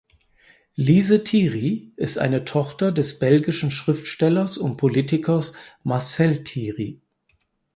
[0.73, 6.99] Lise Thiry ist eine Tochter des belgischen Schriftstellers und Politikers Marcel Thiry.